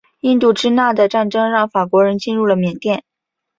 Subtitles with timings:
[0.21, 3.03] 印度支那的战争让法国人进入了缅甸。